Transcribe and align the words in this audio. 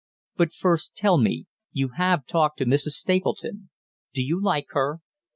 But 0.35 0.55
first, 0.55 0.95
tell 0.95 1.19
me 1.19 1.45
you 1.73 1.89
have 1.89 2.25
talked 2.25 2.57
to 2.57 2.65
Mrs. 2.65 2.93
Stapleton; 2.97 3.69
do 4.15 4.23
you 4.23 4.41
like 4.43 4.65
her?" 4.69 4.97